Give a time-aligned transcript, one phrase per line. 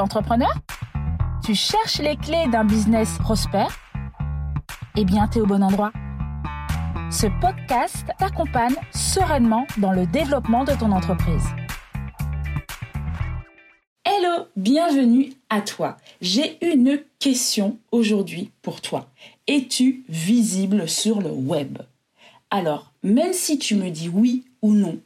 [0.00, 0.52] Entrepreneur?
[1.44, 3.78] Tu cherches les clés d'un business prospère?
[4.96, 5.92] Eh bien, tu es au bon endroit.
[7.10, 11.44] Ce podcast t'accompagne sereinement dans le développement de ton entreprise.
[14.04, 15.96] Hello, bienvenue à toi.
[16.20, 19.10] J'ai une question aujourd'hui pour toi.
[19.46, 21.78] Es-tu visible sur le web?
[22.50, 24.98] Alors, même si tu me dis oui ou non,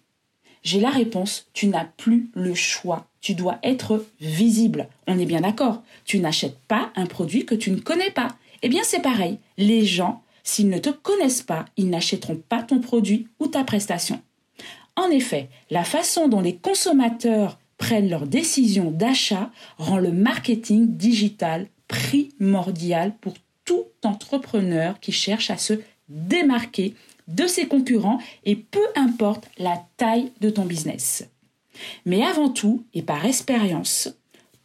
[0.62, 3.07] j'ai la réponse, tu n'as plus le choix.
[3.20, 4.88] Tu dois être visible.
[5.06, 5.82] On est bien d'accord.
[6.04, 8.36] Tu n'achètes pas un produit que tu ne connais pas.
[8.62, 9.38] Eh bien, c'est pareil.
[9.56, 14.20] Les gens, s'ils ne te connaissent pas, ils n'achèteront pas ton produit ou ta prestation.
[14.96, 21.68] En effet, la façon dont les consommateurs prennent leurs décisions d'achat rend le marketing digital
[21.86, 25.74] primordial pour tout entrepreneur qui cherche à se
[26.08, 26.94] démarquer
[27.28, 31.28] de ses concurrents et peu importe la taille de ton business.
[32.04, 34.10] Mais avant tout, et par expérience,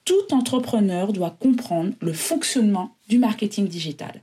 [0.05, 4.21] tout entrepreneur doit comprendre le fonctionnement du marketing digital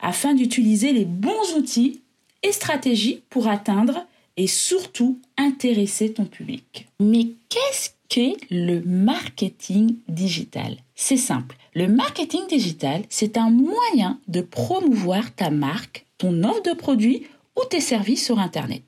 [0.00, 2.00] afin d'utiliser les bons outils
[2.42, 6.86] et stratégies pour atteindre et surtout intéresser ton public.
[7.00, 10.76] Mais qu'est-ce qu'est le marketing digital?
[10.94, 11.56] C'est simple.
[11.74, 17.64] Le marketing digital, c'est un moyen de promouvoir ta marque, ton offre de produit ou
[17.64, 18.82] tes services sur Internet.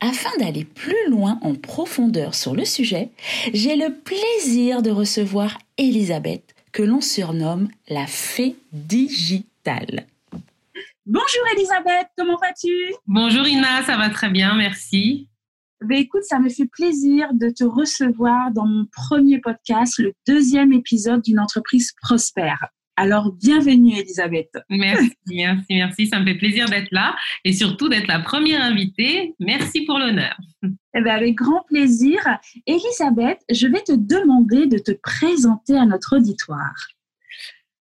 [0.00, 3.10] Afin d'aller plus loin en profondeur sur le sujet,
[3.52, 10.06] j'ai le plaisir de recevoir Elisabeth, que l'on surnomme la fée digitale.
[11.06, 12.94] Bonjour Elisabeth, comment vas-tu?
[13.06, 15.28] Bonjour Ina, ça va très bien, merci.
[15.82, 20.72] Ben écoute, ça me fait plaisir de te recevoir dans mon premier podcast, le deuxième
[20.72, 22.66] épisode d'une entreprise prospère.
[22.98, 24.50] Alors, bienvenue Elisabeth.
[24.70, 26.06] Merci, merci, merci.
[26.06, 29.34] Ça me fait plaisir d'être là et surtout d'être la première invitée.
[29.38, 30.34] Merci pour l'honneur.
[30.62, 32.18] Eh bien, avec grand plaisir.
[32.66, 36.74] Elisabeth, je vais te demander de te présenter à notre auditoire.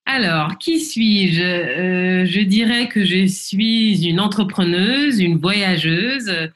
[0.05, 1.43] Alors, qui suis-je?
[1.43, 6.51] Euh, Je dirais que je suis une entrepreneuse, une voyageuse.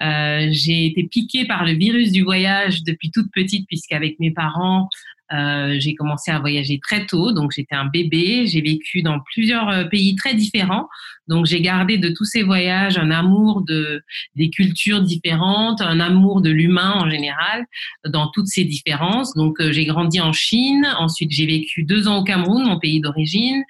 [0.00, 4.88] Euh, j'ai été piquée par le virus du voyage depuis toute petite, puisqu'avec mes parents,
[5.32, 8.46] euh, j'ai commencé à voyager très tôt, donc j'étais un bébé.
[8.46, 10.88] J'ai vécu dans plusieurs euh, pays très différents,
[11.28, 14.02] donc j'ai gardé de tous ces voyages un amour de
[14.34, 17.64] des cultures différentes, un amour de l'humain en général,
[18.06, 19.34] dans toutes ces différences.
[19.34, 23.00] Donc euh, j'ai grandi en Chine, ensuite j'ai vécu deux ans au Cameroun, mon pays
[23.00, 23.62] d'origine.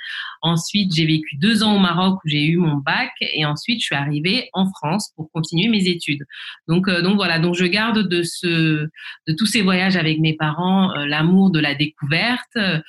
[0.42, 3.86] Ensuite j'ai vécu deux ans au Maroc où j'ai eu mon bac, et ensuite je
[3.86, 6.22] suis arrivée en France pour continuer mes études.
[6.68, 8.88] Donc donc voilà, donc je garde de ce
[9.26, 12.80] de tous ces voyages avec mes parents l'amour de la découverte, euh,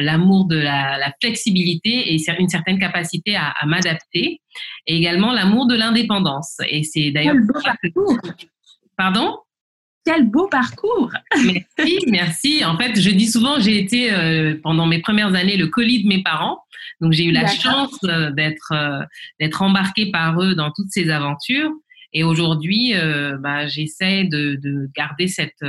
[0.00, 4.40] l'amour de la, flexibilité et une certaine capacité à, m'adapter, et
[4.86, 6.56] également l'amour de l'indépendance.
[6.68, 7.34] Et c'est d'ailleurs.
[7.34, 8.18] Quel beau parcours
[8.96, 9.38] Pardon?
[10.04, 11.12] Quel beau parcours
[11.44, 12.64] Merci, merci.
[12.64, 16.08] En fait, je dis souvent, j'ai été euh, pendant mes premières années le colis de
[16.08, 16.58] mes parents.
[17.00, 18.72] Donc, j'ai eu la chance euh, d'être
[19.38, 21.70] d'être embarquée par eux dans toutes ces aventures.
[22.12, 22.92] Et aujourd'hui,
[23.38, 25.62] bah, j'essaie de, de, garder cette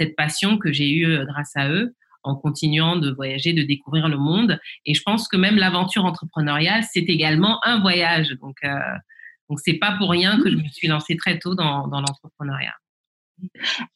[0.00, 4.08] cette passion que j'ai eue euh, grâce à eux en continuant de voyager, de découvrir
[4.08, 4.58] le monde.
[4.86, 8.28] Et je pense que même l'aventure entrepreneuriale, c'est également un voyage.
[8.40, 8.74] Donc, euh,
[9.48, 12.74] donc c'est pas pour rien que je me suis lancée très tôt dans, dans l'entrepreneuriat.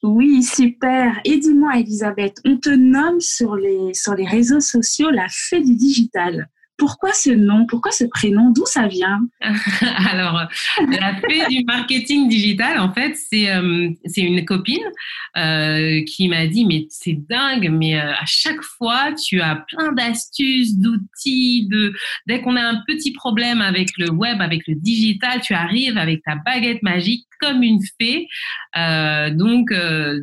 [0.02, 1.20] Oui, super.
[1.24, 5.76] Et dis-moi, Elisabeth, on te nomme sur les, sur les réseaux sociaux la fée du
[5.76, 6.48] digital.
[6.76, 7.66] Pourquoi ce nom?
[7.66, 8.50] Pourquoi ce prénom?
[8.50, 9.20] D'où ça vient?
[10.10, 10.40] Alors,
[10.88, 14.82] la fée du marketing digital, en fait, c'est euh, une copine
[15.36, 19.92] euh, qui m'a dit, mais c'est dingue, mais euh, à chaque fois, tu as plein
[19.92, 21.68] d'astuces, d'outils.
[22.26, 26.22] Dès qu'on a un petit problème avec le web, avec le digital, tu arrives avec
[26.24, 28.26] ta baguette magique comme une fée.
[29.32, 29.72] Donc,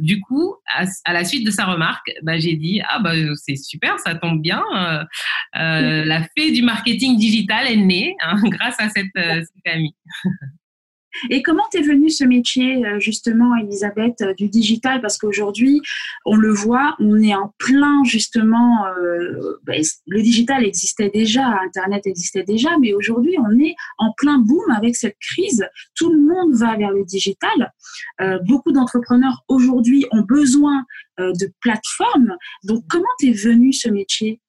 [0.01, 3.99] du coup, à, la suite de sa remarque, bah, j'ai dit ah bah c'est super,
[3.99, 4.63] ça tombe bien.
[5.53, 9.93] La fée du marketing digital est née hein, grâce à cette, cette amie.
[11.29, 15.01] Et comment t'es venue ce métier, euh, justement, Elisabeth, euh, du digital?
[15.01, 15.81] Parce qu'aujourd'hui,
[16.25, 22.07] on le voit, on est en plein, justement, euh, ben, le digital existait déjà, Internet
[22.07, 25.65] existait déjà, mais aujourd'hui, on est en plein boom avec cette crise.
[25.95, 27.71] Tout le monde va vers le digital.
[28.47, 30.85] beaucoup d'entrepreneurs aujourd'hui ont besoin
[31.17, 32.35] de plateformes.
[32.63, 34.39] Donc, comment t'es venu ce métier?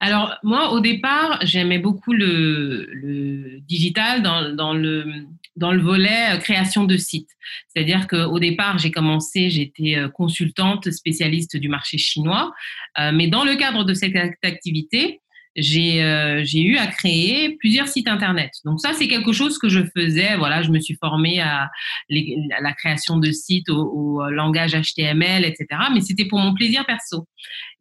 [0.00, 5.04] Alors, moi, au départ, j'aimais beaucoup le, digital dans, le,
[5.56, 7.30] dans le volet euh, création de sites.
[7.68, 12.52] C'est-à-dire qu'au départ, j'ai commencé, j'étais euh, consultante spécialiste du marché chinois,
[12.98, 15.21] euh, mais dans le cadre de cette activité,
[15.56, 18.50] j'ai euh, eu à créer plusieurs sites internet.
[18.64, 20.36] Donc ça, c'est quelque chose que je faisais.
[20.36, 21.70] Voilà, je me suis formée à,
[22.08, 25.66] la création de sites au, au, langage HTML, etc.
[25.92, 27.26] Mais c'était pour mon plaisir perso.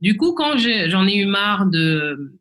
[0.01, 2.40] Du coup, quand j'en ai eu marre de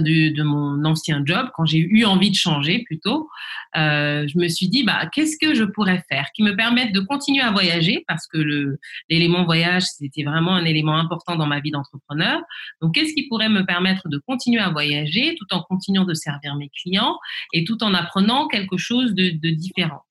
[0.00, 3.28] de, mon ancien job, quand j'ai eu envie de changer plutôt,
[3.76, 7.00] euh, je me suis dit, bah, qu'est-ce que je pourrais faire qui me permette de
[7.00, 8.76] continuer à voyager, parce que
[9.08, 12.40] l'élément voyage, c'était vraiment un élément important dans ma vie d'entrepreneur.
[12.80, 16.56] Donc, qu'est-ce qui pourrait me permettre de continuer à voyager tout en continuant de servir
[16.56, 17.18] mes clients
[17.52, 20.02] et tout en apprenant quelque chose de, de différent?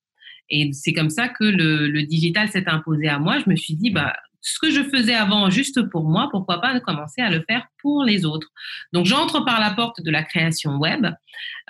[0.50, 3.38] Et c'est comme ça que le, le digital s'est imposé à moi.
[3.38, 6.78] Je me suis dit, bah, ce que je faisais avant juste pour moi, pourquoi pas
[6.80, 8.48] commencer à le faire pour les autres.
[8.92, 11.06] Donc j'entre par la porte de la création web,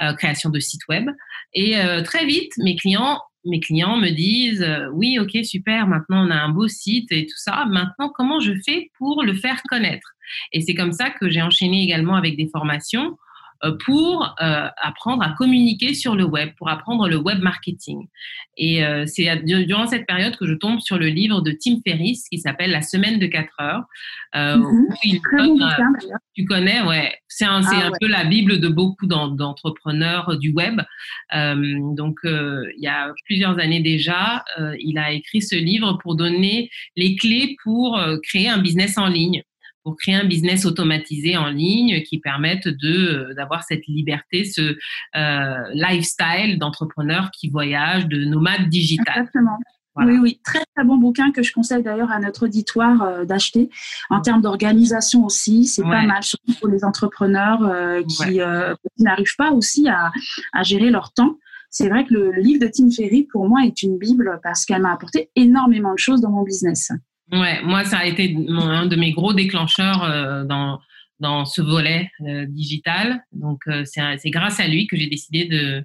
[0.02, 1.08] euh, création de site web,
[1.52, 6.26] et euh, très vite mes clients mes clients me disent euh, oui ok super maintenant
[6.26, 9.62] on a un beau site et tout ça maintenant comment je fais pour le faire
[9.68, 10.08] connaître?
[10.52, 13.16] Et c'est comme ça que j'ai enchaîné également avec des formations
[13.84, 18.06] pour euh, apprendre à communiquer sur le web, pour apprendre le web marketing.
[18.56, 22.28] Et euh, c'est durant cette période que je tombe sur le livre de Tim Ferriss
[22.28, 23.84] qui s'appelle La semaine de 4 heures.
[24.34, 24.88] Mhm.
[26.34, 27.14] tu connais, ouais.
[27.28, 30.80] C'est un, ah un peu la bible de beaucoup d'entrepreneurs du web.
[31.32, 34.44] donc, il y a plusieurs années déjà,
[34.78, 39.42] il a écrit ce livre pour donner les clés pour créer un business en ligne
[39.84, 44.76] pour créer un business automatisé en ligne qui permette de euh, d'avoir cette liberté, ce
[45.14, 49.18] euh, lifestyle d'entrepreneur qui voyage, de nomade digital.
[49.18, 49.58] Exactement.
[49.96, 53.70] Oui, oui, très très bon bouquin que je conseille d'ailleurs à notre auditoire euh, d'acheter.
[54.10, 57.60] En termes d'organisation aussi, c'est pas mal, surtout pour les entrepreneurs
[58.08, 58.40] qui,
[58.98, 60.10] n'arrivent pas aussi à,
[60.52, 61.38] à gérer leur temps.
[61.70, 64.64] C'est vrai que le, le, livre de Tim Ferry, pour moi, est une bible parce
[64.64, 66.90] qu'elle m'a apporté énormément de choses dans mon business.
[67.34, 70.78] Ouais, moi, ça a été un de mes gros déclencheurs euh, dans,
[71.18, 73.24] dans ce volet euh, digital.
[73.32, 75.84] Donc, euh, c'est grâce à lui que j'ai décidé de,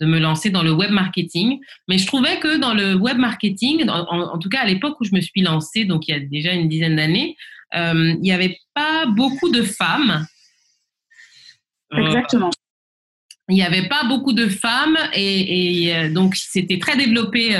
[0.00, 1.60] de me lancer dans le web marketing.
[1.86, 5.14] Mais je trouvais que dans le web marketing, en, tout cas à l'époque où je
[5.14, 7.36] me suis lancée, donc il y a déjà une dizaine d'années,
[7.72, 10.26] il n'y avait pas beaucoup de femmes.
[11.96, 12.50] Exactement.
[13.48, 17.56] il n'y avait pas beaucoup de femmes et, et donc c'était très développé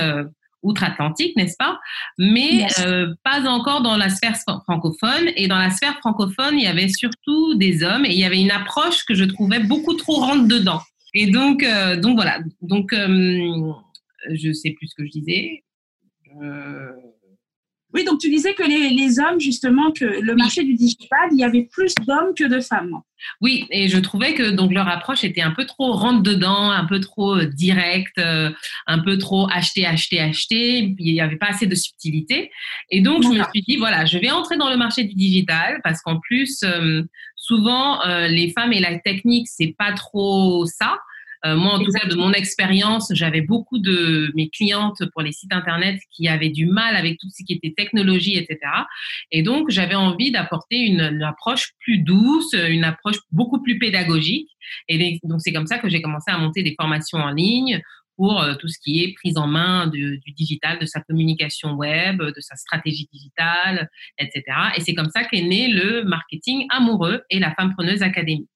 [0.62, 1.78] outre-Atlantique, n'est-ce pas?
[2.18, 5.30] Mais euh, pas encore dans la sphère francophone.
[5.36, 8.40] Et dans la sphère francophone, il y avait surtout des hommes et il y avait
[8.40, 10.80] une approche que je trouvais beaucoup trop rentre dedans.
[11.14, 12.38] Et donc, euh, donc voilà.
[12.62, 13.72] Donc, euh,
[14.32, 15.64] je sais plus ce que je disais.
[17.92, 21.44] Oui, donc tu disais que les, hommes, justement, que le marché du digital, il y
[21.44, 23.00] avait plus d'hommes que de femmes.
[23.40, 26.86] Oui, et je trouvais que donc leur approche était un peu trop rentre dedans, un
[26.86, 28.50] peu trop euh, directe, euh,
[28.86, 30.94] un peu trop acheter, acheter, acheter.
[30.98, 32.50] Il n'y avait pas assez de subtilité.
[32.90, 35.80] Et donc je me suis dit voilà, je vais entrer dans le marché du digital
[35.84, 37.02] parce qu'en plus euh,
[37.36, 40.98] souvent les femmes et la technique c'est pas trop ça.
[41.44, 45.32] Euh, moi, en tout cas, de mon expérience, j'avais beaucoup de mes clientes pour les
[45.32, 48.58] sites internet qui avaient du mal avec tout ce qui était technologie, etc.
[49.30, 54.50] Et donc, j'avais envie d'apporter une, approche plus douce, une approche beaucoup plus pédagogique.
[54.88, 57.80] Et donc, c'est comme ça que j'ai commencé à monter des formations en ligne
[58.16, 61.72] pour euh, tout ce qui est prise en main du, du digital, de sa communication
[61.72, 63.88] web, de sa stratégie digitale,
[64.18, 64.44] etc.
[64.76, 68.48] Et c'est comme ça qu'est né le marketing amoureux et la femme preneuse académie.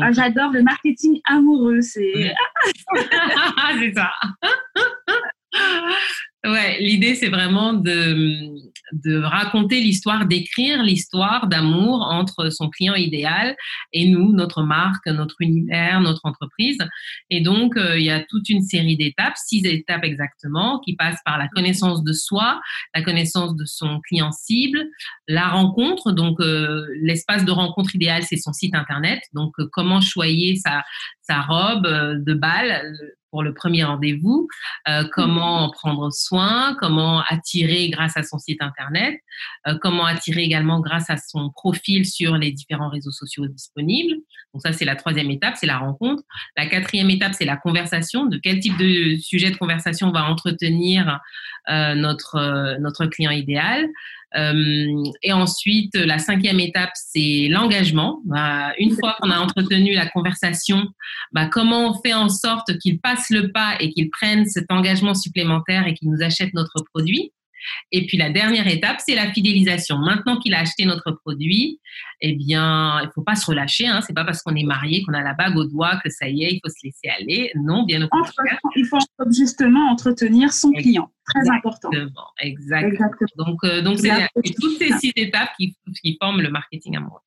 [0.00, 2.12] Ah, j'adore le marketing amoureux, c'est.
[3.78, 4.10] c'est ça.
[6.44, 8.54] Ouais, l'idée c'est vraiment de,
[8.92, 13.56] de raconter l'histoire, d'écrire l'histoire d'amour entre son client idéal
[13.92, 16.78] et nous, notre marque, notre univers, notre entreprise.
[17.30, 21.20] Et donc, euh, il y a toute une série d'étapes, six étapes exactement, qui passent
[21.24, 22.60] par la connaissance de soi,
[22.94, 24.84] la connaissance de son client cible,
[25.28, 26.12] la rencontre.
[26.12, 29.20] Donc, euh, l'espace de rencontre idéal, c'est son site internet.
[29.32, 30.82] Donc, euh, comment choyer sa,
[31.28, 31.86] robe
[32.24, 32.94] de bal
[33.32, 34.46] pour le premier rendez-vous,
[35.12, 38.75] comment en prendre soin, comment attirer grâce à son site internet,
[39.66, 44.16] euh, comment attirer également grâce à son profil sur les différents réseaux sociaux disponibles.
[44.52, 46.22] Donc ça, c'est la troisième étape, c'est la rencontre.
[46.56, 48.26] La quatrième étape, c'est la conversation.
[48.26, 51.20] De quel type de sujet de conversation va entretenir
[51.68, 53.86] euh, notre, notre client idéal
[54.36, 58.20] euh, et ensuite, la cinquième étape, c'est l'engagement.
[58.24, 60.86] Bah, une fois qu'on a entretenu la conversation,
[61.32, 65.14] bah, comment on fait en sorte qu'il passe le pas et qu'il prenne cet engagement
[65.14, 67.32] supplémentaire et qu'il nous achète notre produit.
[67.92, 69.98] Et puis la dernière étape, c'est la fidélisation.
[69.98, 71.80] Maintenant qu'il a acheté notre produit,
[72.20, 73.86] eh bien, il faut pas se relâcher.
[73.86, 74.00] Hein.
[74.06, 76.44] C'est pas parce qu'on est marié qu'on a la bague au doigt que ça y
[76.44, 77.50] est, il faut se laisser aller.
[77.56, 78.58] Non, bien au contraire.
[78.74, 78.98] Il faut
[79.30, 81.10] justement entretenir son client.
[81.26, 81.90] Très important.
[82.40, 83.10] Exactement.
[83.36, 84.28] Donc, euh, donc c'est
[84.60, 87.20] toutes ces six étapes qui, qui forment le marketing amoureux.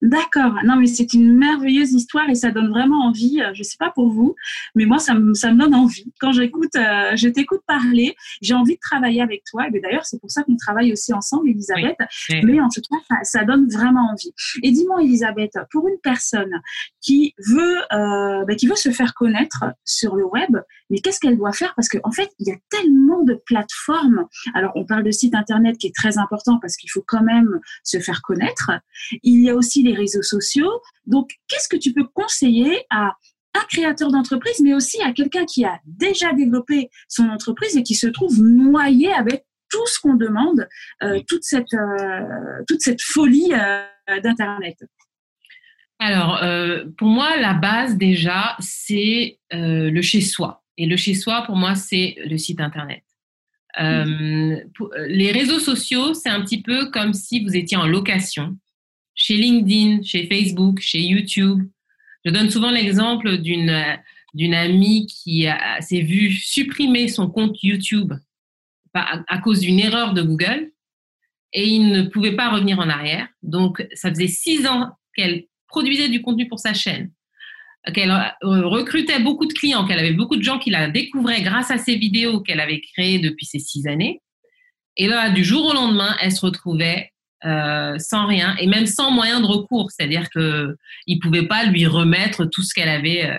[0.00, 0.54] D'accord.
[0.64, 3.40] Non, mais c'est une merveilleuse histoire et ça donne vraiment envie.
[3.42, 4.36] Euh, je sais pas pour vous,
[4.76, 6.12] mais moi, ça me, ça me donne envie.
[6.20, 9.66] Quand j'écoute, euh, je t'écoute parler, j'ai envie de travailler avec toi.
[9.72, 11.96] Et d'ailleurs, c'est pour ça qu'on travaille aussi ensemble, Elisabeth.
[12.44, 14.32] Mais en tout cas, ça, donne vraiment envie.
[14.62, 16.60] Et dis-moi, Elisabeth, pour une personne
[17.00, 20.58] qui veut, euh, bah, qui veut se faire connaître sur le web,
[20.90, 21.74] mais qu'est-ce qu'elle doit faire?
[21.74, 24.26] Parce qu'en en fait, il y a tellement de plateformes.
[24.54, 27.60] Alors, on parle de site internet qui est très important parce qu'il faut quand même
[27.84, 28.70] se faire connaître.
[29.22, 30.80] Il y a aussi les réseaux sociaux.
[31.06, 33.14] Donc, qu'est-ce que tu peux conseiller à
[33.54, 37.94] un créateur d'entreprise, mais aussi à quelqu'un qui a déjà développé son entreprise et qui
[37.94, 40.66] se trouve noyé avec tout ce qu'on demande,
[41.02, 44.76] euh, toute, cette, euh, toute cette folie euh, d'Internet?
[46.00, 46.40] Alors,
[46.96, 50.62] pour moi, la base déjà, c'est le chez-soi.
[50.76, 53.02] Et le chez-soi, pour moi, c'est le site Internet.
[53.76, 58.56] les réseaux sociaux, c'est un petit peu comme si vous étiez en location
[59.18, 61.68] chez LinkedIn, chez Facebook, chez YouTube.
[62.24, 63.98] Je donne souvent l'exemple d'une
[64.34, 65.46] d'une amie qui
[65.80, 68.12] s'est vue supprimer son compte YouTube
[68.94, 70.70] à, cause d'une erreur de Google
[71.52, 73.26] et il ne pouvait pas revenir en arrière.
[73.42, 77.10] Donc, ça faisait six ans qu'elle produisait du contenu pour sa chaîne,
[77.94, 81.70] qu'elle euh, recrutait beaucoup de clients, qu'elle avait beaucoup de gens qui la découvraient grâce
[81.70, 84.20] à ses vidéos qu'elle avait créées depuis ces six années.
[84.96, 87.12] Et là, du jour au lendemain, elle se retrouvait
[87.44, 90.76] euh, sans rien et même sans moyen de recours, c'est-à-dire que
[91.06, 93.26] il pouvait pas lui remettre tout ce qu'elle avait.
[93.26, 93.38] Euh.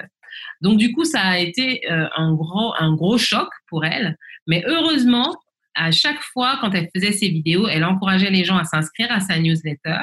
[0.61, 4.15] Donc du coup, ça a été euh, un gros un gros choc pour elle.
[4.47, 5.35] Mais heureusement,
[5.75, 9.19] à chaque fois quand elle faisait ses vidéos, elle encourageait les gens à s'inscrire à
[9.19, 9.99] sa newsletter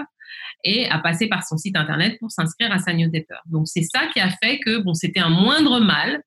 [0.65, 3.37] et à passer par son site internet pour s'inscrire à sa newsletter.
[3.47, 6.23] Donc c'est ça qui a fait que bon, c'était un moindre mal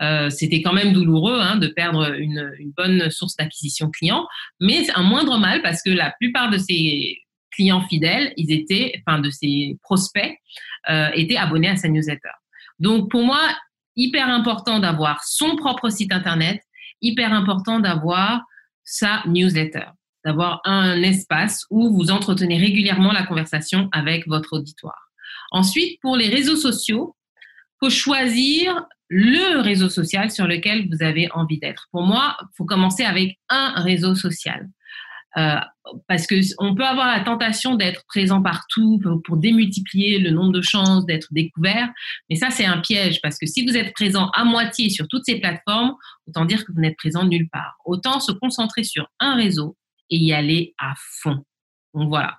[0.00, 4.26] euh, c'était quand même douloureux hein, de perdre une, une bonne source d'acquisition client,
[4.60, 7.18] mais un moindre mal parce que la plupart de ces
[7.50, 10.38] clients fidèles, ils étaient, enfin de ces prospects,
[10.88, 12.30] euh, étaient abonnés à sa newsletter.
[12.78, 13.40] Donc pour moi,
[13.96, 16.62] hyper important d'avoir son propre site internet,
[17.02, 18.42] hyper important d'avoir
[18.84, 19.86] sa newsletter,
[20.24, 25.10] d'avoir un espace où vous entretenez régulièrement la conversation avec votre auditoire.
[25.50, 27.16] Ensuite, pour les réseaux sociaux,
[27.80, 31.88] faut choisir le réseau social sur lequel vous avez envie d'être.
[31.92, 34.68] Pour moi, faut commencer avec un réseau social.
[35.36, 35.56] Euh,
[36.08, 40.62] parce que on peut avoir la tentation d'être présent partout pour, démultiplier le nombre de
[40.62, 41.90] chances d'être découvert,
[42.28, 45.24] mais ça c'est un piège parce que si vous êtes présent à moitié sur toutes
[45.26, 45.94] ces plateformes,
[46.26, 47.76] autant dire que vous n'êtes présent nulle part.
[47.84, 49.76] Autant se concentrer sur un réseau
[50.10, 51.44] et y aller à fond.
[51.94, 52.38] Donc voilà,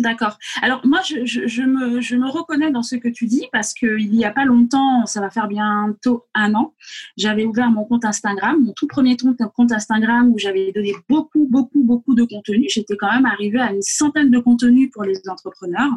[0.00, 0.38] D'accord.
[0.62, 4.46] Alors moi, je, me, reconnais dans ce que tu dis parce qu'il n'y a pas
[4.46, 6.74] longtemps, ça va faire bientôt un an,
[7.18, 11.84] j'avais ouvert mon compte Instagram, mon tout premier compte Instagram où j'avais donné beaucoup, beaucoup,
[11.84, 12.64] beaucoup de contenu.
[12.70, 15.92] J'étais quand même arrivée à une centaine de contenus pour les entrepreneurs.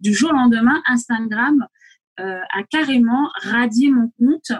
[0.00, 1.66] Du jour au lendemain, Instagram
[2.20, 4.52] euh, a carrément radié mon compte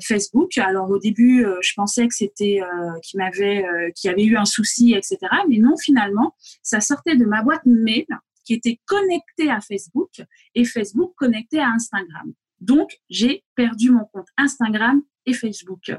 [0.00, 0.56] Facebook.
[0.58, 4.36] Alors au début, euh, je pensais que c'était euh, qu'il m'avait, qu'il y avait eu
[4.36, 5.18] un souci, etc.
[5.48, 8.06] Mais non, finalement, ça sortait de ma boîte mail
[8.44, 10.10] qui était connectée à Facebook
[10.54, 12.32] et Facebook connecté à Instagram.
[12.60, 15.92] Donc j'ai perdu mon compte Instagram et Facebook.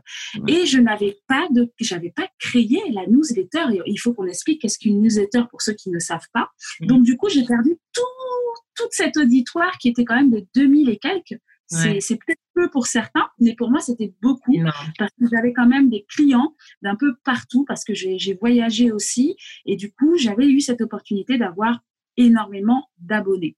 [0.48, 3.82] Et je n'avais pas de, j'avais pas créé la newsletter.
[3.86, 6.50] Il faut qu'on explique qu'est-ce qu'une newsletter pour ceux qui ne savent pas.
[6.82, 8.02] Donc du coup, j'ai perdu tout,
[8.76, 12.88] toute cette auditoire qui était quand même de 2000 et quelques c'est peut-être peu pour
[12.88, 14.56] certains, mais pour moi, c'était beaucoup
[14.98, 19.36] parce que j'avais quand même des clients d'un peu partout parce que j'ai voyagé aussi
[19.66, 21.80] et du coup, j'avais eu cette opportunité d'avoir
[22.18, 23.58] énormément d'abonnés.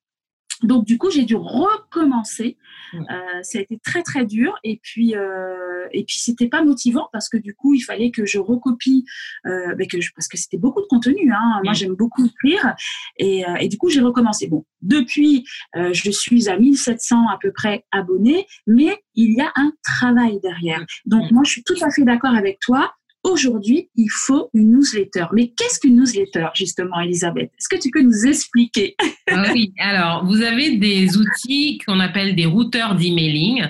[0.63, 2.57] Donc du coup, j'ai dû recommencer.
[2.93, 2.99] Euh,
[3.41, 7.29] ça a été très très dur et puis euh, et puis c'était pas motivant parce
[7.29, 9.05] que du coup, il fallait que je recopie
[9.45, 11.31] euh, ben que parce que c'était beaucoup de contenu.
[11.31, 11.61] Hein.
[11.63, 12.75] Moi, j'aime beaucoup écrire
[13.17, 14.47] et, euh, et du coup, j'ai recommencé.
[14.47, 15.45] Bon, depuis,
[15.75, 20.39] euh, je suis à 1700 à peu près abonnés, mais il y a un travail
[20.41, 20.83] derrière.
[21.05, 22.93] Donc moi, je suis tout à fait d'accord avec toi
[23.25, 25.25] aujourd'hui, il faut une newsletter.
[25.33, 27.51] Mais qu'est-ce qu'une newsletter, justement, Elisabeth?
[27.57, 28.95] Est-ce que tu peux nous expliquer?
[29.27, 33.65] Ah Oui, alors, vous avez des outils qu'on appelle des routeurs d'emailing,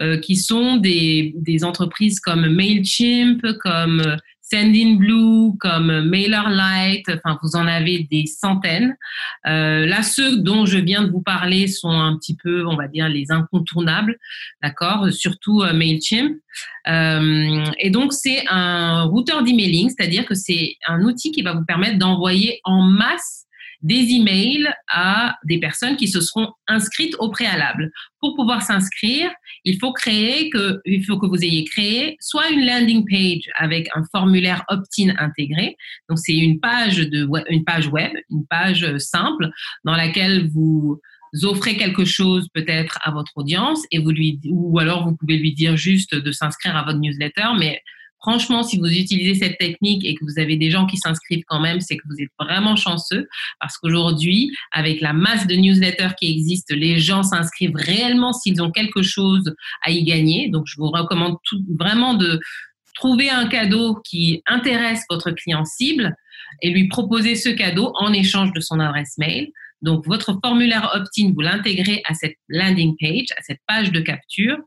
[0.00, 4.16] euh, qui sont des, des, entreprises comme MailChimp, comme
[4.52, 8.96] Sendinblue, comme MailerLite, enfin vous en avez des centaines.
[9.46, 12.86] Euh, là, ceux dont je viens de vous parler sont un petit peu, on va
[12.86, 14.18] dire, les incontournables,
[14.62, 16.36] d'accord Surtout euh, Mailchimp.
[16.86, 21.64] Euh, et donc c'est un routeur d'emailing, c'est-à-dire que c'est un outil qui va vous
[21.64, 23.46] permettre d'envoyer en masse
[23.82, 27.90] des emails à des personnes qui se seront inscrites au préalable.
[28.20, 29.30] Pour pouvoir s'inscrire,
[29.64, 33.88] il faut créer que, il faut que vous ayez créé soit une landing page avec
[33.94, 35.76] un formulaire opt-in intégré.
[36.08, 39.50] Donc, c'est une page de, une page web, une page simple
[39.84, 41.00] dans laquelle vous
[41.42, 45.54] offrez quelque chose peut-être à votre audience et vous lui, ou alors vous pouvez lui
[45.54, 47.80] dire juste de s'inscrire à votre newsletter, mais
[48.22, 51.58] Franchement, si vous utilisez cette technique et que vous avez des gens qui s'inscrivent quand
[51.58, 53.28] même, c'est que vous êtes vraiment chanceux
[53.60, 58.70] parce qu'aujourd'hui, avec la masse de newsletters qui existent, les gens s'inscrivent réellement s'ils ont
[58.70, 59.52] quelque chose
[59.84, 60.48] à y gagner.
[60.50, 61.36] Donc, je vous recommande
[61.76, 62.40] vraiment de
[62.94, 66.14] trouver un cadeau qui intéresse votre client cible
[66.60, 69.50] et lui proposer ce cadeau en échange de son adresse mail.
[69.80, 74.58] Donc, votre formulaire opt-in, vous l'intégrez à cette landing page, à cette page de capture.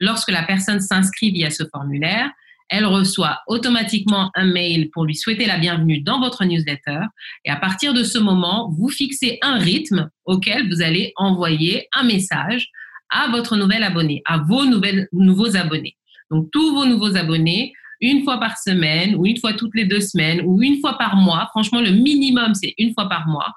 [0.00, 2.30] Lorsque la personne s'inscrit via ce formulaire,
[2.68, 7.00] elle reçoit automatiquement un mail pour lui souhaiter la bienvenue dans votre newsletter.
[7.44, 12.04] Et à partir de ce moment, vous fixez un rythme auquel vous allez envoyer un
[12.04, 12.68] message
[13.10, 15.96] à votre nouvel abonné, à vos nouveaux abonnés.
[16.30, 20.00] Donc, tous vos nouveaux abonnés une fois par semaine ou une fois toutes les deux
[20.00, 21.46] semaines ou une fois par mois.
[21.50, 23.52] Franchement, le minimum, c'est une fois par mois.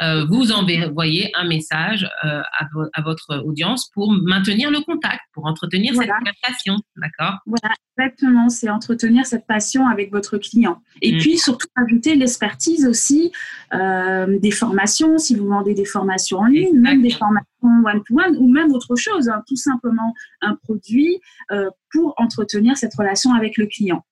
[0.00, 5.94] Euh, vous envoyez un message euh, à, votre audience pour maintenir le contact, pour entretenir
[5.94, 6.10] cette
[6.42, 6.76] passion.
[6.96, 7.38] D'accord?
[7.46, 8.48] Voilà, exactement.
[8.48, 10.80] C'est entretenir cette passion avec votre client.
[11.02, 11.18] Et mm.
[11.18, 13.32] puis, surtout, ajouter l'expertise aussi
[13.74, 18.48] euh, des formations, si vous vendez des formations en ligne, même des formations one-to-one ou
[18.48, 23.66] même autre chose, hein, tout simplement un produit euh, pour entretenir cette relation avec le
[23.66, 24.04] client.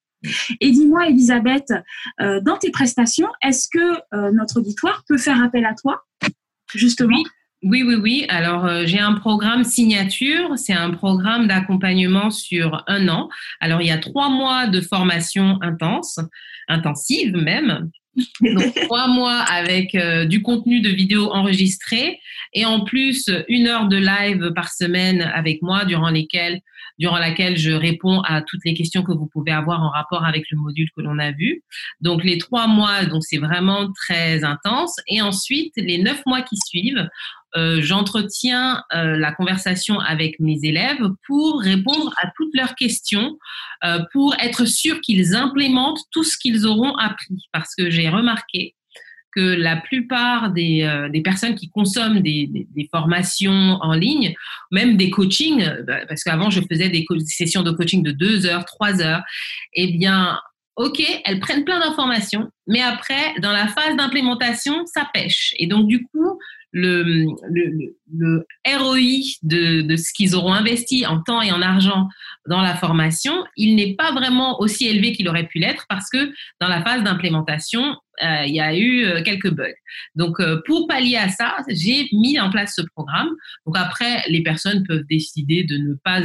[0.61, 1.73] Et dis-moi, Elisabeth,
[2.21, 6.03] euh, dans tes prestations, est-ce que euh, notre auditoire peut faire appel à toi,
[6.75, 7.19] justement?
[7.63, 8.27] Oui, oui, oui.
[8.29, 10.57] Alors, j'ai un programme signature.
[10.57, 13.29] C'est un programme d'accompagnement sur un an.
[13.61, 16.21] Alors, il y a trois mois de formation intense,
[16.69, 17.91] intensive même,
[18.41, 22.21] donc trois mois avec euh, du contenu de vidéo enregistré
[22.53, 26.61] et en plus une heure de live par semaine avec moi durant lesquelles
[26.99, 30.45] durant laquelle je réponds à toutes les questions que vous pouvez avoir en rapport avec
[30.51, 31.63] le module que l'on a vu.
[32.01, 34.97] Donc les trois mois, donc c'est vraiment très intense.
[35.07, 37.09] Et ensuite les neuf mois qui suivent,
[37.57, 43.39] euh, j'entretiens euh, la conversation avec mes élèves pour répondre à toutes leurs questions,
[43.85, 47.47] euh, pour être sûr qu'ils implémentent tout ce qu'ils auront appris.
[47.53, 48.75] Parce que j'ai remarqué
[49.35, 50.89] que la plupart des,
[51.23, 54.35] personnes qui consomment des, formations en ligne,
[54.71, 55.69] même des coachings,
[56.09, 59.23] parce qu'avant je faisais des sessions de coaching de deux heures, trois heures,
[59.75, 60.39] eh bien,
[60.77, 65.53] ok, elles prennent plein d'informations, mais après, dans la phase d'implémentation, ça pêche.
[65.59, 66.39] Et donc, du coup,
[66.73, 68.99] le, le, ROI
[69.43, 72.09] de, de ce qu'ils auront investi en temps et en argent
[72.49, 76.33] dans la formation, il n'est pas vraiment aussi élevé qu'il aurait pu l'être parce que
[76.61, 79.75] dans la phase d'implémentation, euh, il y a eu euh, quelques bugs.
[80.15, 83.29] Donc, euh, pour pallier à ça, j'ai mis en place ce programme.
[83.67, 86.21] Donc, après, les personnes peuvent décider de ne pas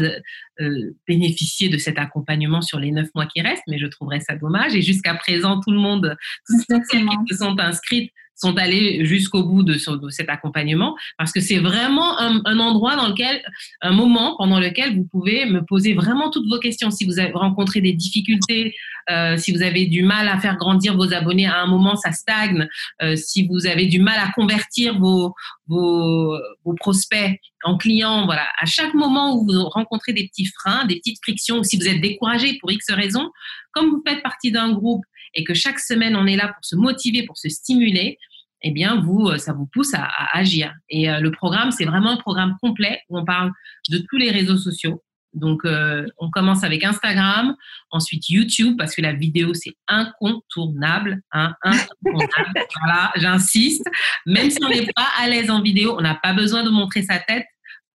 [1.07, 4.75] bénéficier de cet accompagnement sur les neuf mois qui restent, mais je trouverais ça dommage.
[4.75, 6.15] Et jusqu'à présent, tout le monde,
[6.47, 9.77] tous ceux qui se sont inscrites sont allés jusqu'au bout de,
[10.09, 13.41] cet accompagnement parce que c'est vraiment un, endroit dans lequel,
[13.81, 16.91] un moment pendant lequel vous pouvez me poser vraiment toutes vos questions.
[16.91, 18.73] Si vous avez rencontré des difficultés,
[19.09, 22.11] euh, si vous avez du mal à faire grandir vos abonnés, à un moment ça
[22.11, 22.67] stagne,
[23.01, 25.33] euh, si vous avez du mal à convertir vos,
[25.67, 26.37] vos,
[26.79, 31.19] prospects en clients, voilà, à chaque moment où vous rencontrez des petits freins, des petites
[31.21, 33.29] frictions, si vous êtes découragé pour X raisons,
[33.71, 36.75] comme vous faites partie d'un groupe et que chaque semaine on est là pour se
[36.75, 38.17] motiver, pour se stimuler,
[38.63, 40.73] eh bien, vous, euh, ça vous pousse à, agir.
[40.89, 43.51] Et euh, le programme, c'est vraiment un programme complet où on parle
[43.89, 45.03] de tous les réseaux sociaux.
[45.33, 47.55] Donc, euh, on commence avec Instagram,
[47.89, 51.21] ensuite YouTube, parce que la vidéo, c'est incontournable.
[51.31, 52.65] Hein, incontournable.
[52.81, 53.85] voilà, j'insiste.
[54.25, 57.01] Même si on n'est pas à l'aise en vidéo, on n'a pas besoin de montrer
[57.03, 57.45] sa tête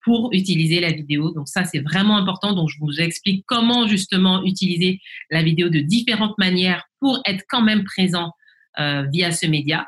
[0.02, 1.32] pour utiliser la vidéo.
[1.32, 2.54] Donc ça, c'est vraiment important.
[2.54, 5.00] Donc je vous explique comment justement utiliser
[5.30, 8.32] la vidéo de différentes manières pour être quand même présent
[8.78, 9.86] via ce média.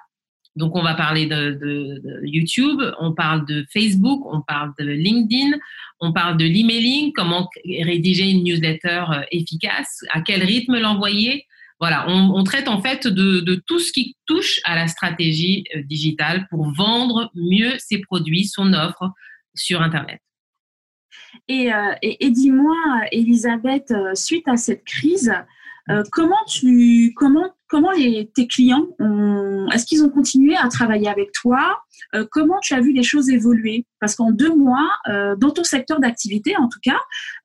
[0.59, 5.57] Donc, on va parler de, YouTube, on parle de Facebook, on parle de LinkedIn,
[6.01, 11.45] on parle de l'emailing, comment rédiger une newsletter euh, efficace, à quel rythme l'envoyer.
[11.79, 16.49] Voilà, on, traite en fait de, tout ce qui touche à la stratégie euh, digitale
[16.51, 19.13] pour vendre mieux ses produits, son offre
[19.55, 20.19] sur Internet.
[21.47, 22.75] Et, euh, et dis-moi,
[23.13, 25.33] Elisabeth, suite à cette crise,
[26.11, 31.33] comment tu, comment, comment les, tes clients ont, est-ce qu'ils ont continué à travailler avec
[31.33, 31.79] toi?
[32.15, 33.87] Euh, Comment tu as vu les choses évoluer?
[34.01, 36.99] Parce qu'en deux mois, euh, dans ton secteur d'activité, en tout cas,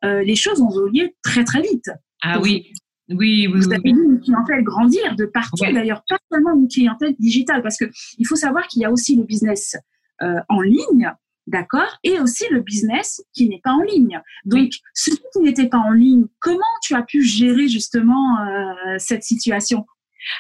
[0.04, 1.90] les choses ont évolué très très vite.
[2.22, 2.72] Ah oui.
[3.10, 7.62] Oui, oui, Vous avez une clientèle grandir de partout, d'ailleurs, pas seulement une clientèle digitale,
[7.62, 9.76] parce qu'il faut savoir qu'il y a aussi le business
[10.22, 11.12] euh, en ligne,
[11.48, 14.22] d'accord, et aussi le business qui n'est pas en ligne.
[14.46, 19.24] Donc, ce qui n'était pas en ligne, comment tu as pu gérer justement euh, cette
[19.24, 19.86] situation?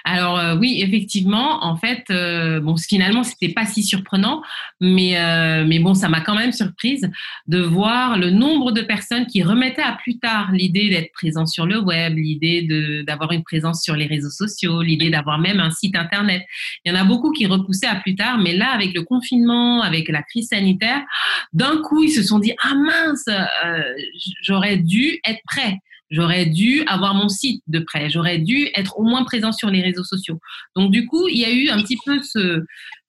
[0.04, 4.42] Alors euh, oui, effectivement, en fait, euh, bon, finalement, c'était pas si surprenant,
[4.82, 7.10] mais euh, mais bon, ça m'a quand même surprise
[7.48, 11.66] de voir le nombre de personnes qui remettaient à plus tard l'idée d'être présent sur
[11.66, 15.96] le web, l'idée d'avoir une présence sur les réseaux sociaux, l'idée d'avoir même un site
[15.96, 16.44] internet.
[16.86, 19.82] Il y en a beaucoup qui repoussaient à plus tard, mais là, avec le confinement,
[19.82, 21.02] avec la crise sanitaire,
[21.54, 23.26] d'un coup, ils se sont dit ah mince,
[24.42, 25.80] j'aurais dû être prêt.
[26.14, 28.12] J'aurais dû avoir mon site de près.
[28.12, 30.40] J'aurais dû être au moins présent sur les réseaux sociaux.
[30.76, 32.62] Donc, du coup, il y a eu un petit peu ce,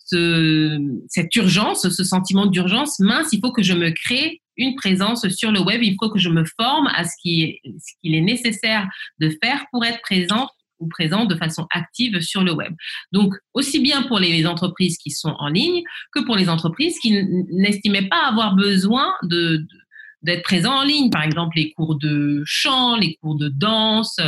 [0.06, 2.98] ce, cette urgence, ce sentiment d'urgence.
[3.00, 5.82] Mince, il faut que je me crée une présence sur le web.
[5.82, 7.58] Il faut que je me forme à ce qu'il
[8.04, 8.88] est nécessaire
[9.20, 10.48] de faire pour être présent
[10.80, 12.72] ou présent de façon active sur le web.
[13.12, 17.12] Donc, aussi bien pour les entreprises qui sont en ligne que pour les entreprises qui
[17.50, 19.64] n'estimaient pas avoir besoin de
[20.24, 24.18] d'être présent en ligne, par exemple les cours de chant, les cours de danse,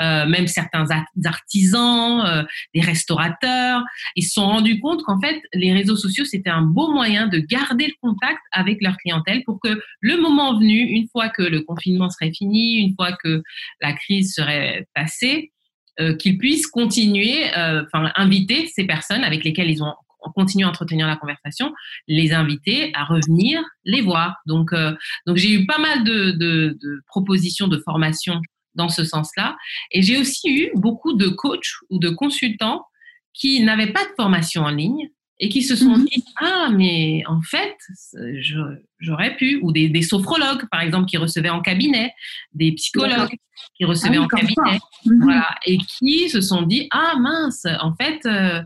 [0.00, 0.86] euh, même certains
[1.24, 2.42] artisans, euh,
[2.74, 3.82] les restaurateurs,
[4.16, 7.38] ils se sont rendus compte qu'en fait les réseaux sociaux c'était un beau moyen de
[7.38, 11.62] garder le contact avec leur clientèle pour que le moment venu, une fois que le
[11.62, 13.42] confinement serait fini, une fois que
[13.80, 15.52] la crise serait passée,
[16.00, 19.94] euh, qu'ils puissent continuer, enfin inviter ces personnes avec lesquelles ils ont
[20.30, 21.72] continuer à entretenir la conversation,
[22.08, 24.36] les inviter à revenir les voir.
[24.46, 24.94] Donc, euh,
[25.26, 28.40] donc j'ai eu pas mal de, de, de, propositions de formation
[28.74, 29.56] dans ce sens-là.
[29.90, 32.84] Et j'ai aussi eu beaucoup de coachs ou de consultants
[33.32, 36.04] qui n'avaient pas de formation en ligne et qui se sont mhm.
[36.06, 37.76] dit ah mais en fait
[38.98, 42.12] j'aurais pu ou des, des, sophrologues par exemple qui recevaient en cabinet
[42.54, 43.36] des psychologues
[43.76, 45.22] qui recevaient ah en cabinet mhm.
[45.22, 48.62] voilà et qui se sont dit ah mince en fait euh,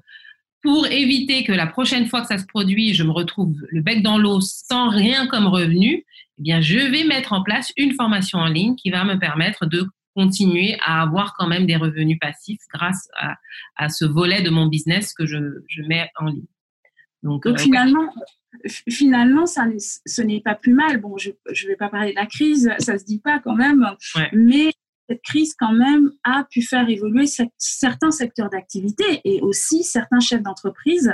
[0.62, 4.03] pour éviter que la prochaine fois que ça se produit, je me retrouve le bec
[4.03, 6.05] dans l'eau sans rien comme revenu,
[6.38, 9.66] eh bien, je vais mettre en place une formation en ligne qui va me permettre
[9.66, 13.09] de continuer à avoir quand même des revenus passifs grâce
[13.77, 15.37] à, ce volet de mon business que je,
[15.87, 16.46] mets en ligne.
[17.23, 18.12] Donc, euh, finalement,
[18.88, 21.01] finalement, ça, ce n'est pas plus mal.
[21.01, 23.87] Bon, je ne vais pas parler de la crise, ça se dit pas quand même,
[24.33, 24.73] mais
[25.11, 27.25] cette crise quand même a pu faire évoluer
[27.59, 31.12] certains secteurs d'activité et aussi certains chefs d'entreprise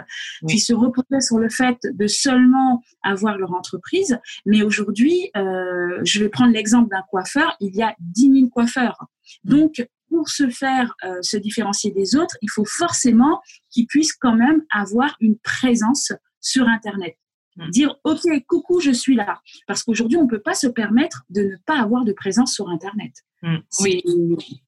[0.49, 4.19] qui se reposaient sur le fait de seulement avoir leur entreprise.
[4.45, 9.07] Mais aujourd'hui, euh, je vais prendre l'exemple d'un coiffeur, il y a 10 000 coiffeurs.
[9.45, 14.37] Donc, pour se faire euh, se différencier des autres, il faut forcément qu'ils puissent quand
[14.37, 17.17] même avoir une présence sur Internet.
[17.57, 17.71] Mm.
[17.71, 19.41] Dire, OK, coucou, je suis là.
[19.67, 22.69] Parce qu'aujourd'hui, on ne peut pas se permettre de ne pas avoir de présence sur
[22.69, 23.13] Internet.
[23.43, 23.57] Mm.
[23.81, 24.03] Oui.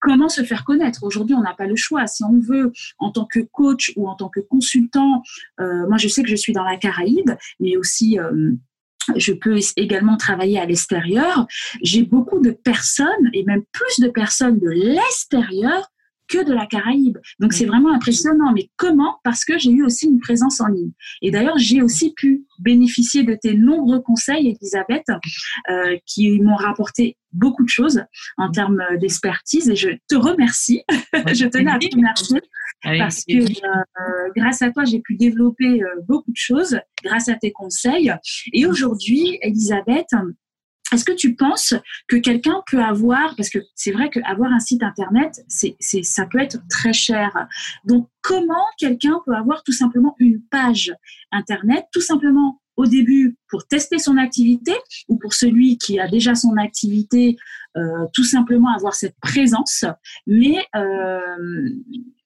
[0.01, 1.03] Comment se faire connaître?
[1.03, 2.07] Aujourd'hui, on n'a pas le choix.
[2.07, 5.23] Si on veut, en tant que coach ou en tant que consultant,
[5.61, 8.19] euh, moi, je sais que je suis dans la Caraïbe, mais aussi...
[8.19, 8.53] Euh,
[9.17, 11.47] je peux également travailler à l'extérieur.
[11.83, 15.91] J'ai beaucoup de personnes, et même plus de personnes de l'extérieur
[16.29, 17.19] que de la Caraïbe.
[17.41, 18.53] Donc c'est vraiment impressionnant.
[18.53, 19.19] Mais comment?
[19.25, 20.93] Parce que j'ai eu aussi une présence en ligne.
[21.23, 25.07] Et d'ailleurs, j'ai aussi pu bénéficier de tes nombreux conseils, Elisabeth,
[25.71, 28.03] euh, qui m'ont rapporté beaucoup de choses
[28.37, 29.69] en termes d'expertise.
[29.69, 30.83] Et je te remercie.
[31.13, 32.41] je tenais à te remercier.
[32.83, 37.35] Parce que euh, grâce à toi, j'ai pu développer euh, beaucoup de choses grâce à
[37.35, 38.15] tes conseils.
[38.53, 40.07] Et aujourd'hui, Elisabeth,
[40.93, 41.75] est-ce que tu penses
[42.07, 46.39] que quelqu'un peut avoir, parce que c'est vrai qu'avoir un site internet, c'est, ça peut
[46.39, 47.47] être très cher.
[47.85, 50.93] Donc, comment quelqu'un peut avoir tout simplement une page
[51.31, 54.73] internet, tout simplement au début pour tester son activité
[55.09, 57.37] ou pour celui qui a déjà son activité,
[57.77, 59.85] euh, tout simplement avoir cette présence,
[60.27, 61.71] mais euh,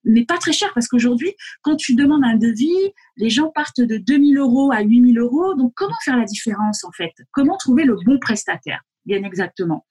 [0.04, 3.96] mais pas très cher parce qu'aujourd'hui, quand tu demandes un devis, les gens partent de
[3.96, 5.54] 2000 euros à 8000 euros.
[5.54, 7.12] Donc, comment faire la différence en fait?
[7.32, 9.86] Comment trouver le bon prestataire Bien exactement?